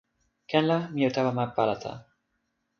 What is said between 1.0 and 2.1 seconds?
o tawa ma Palata.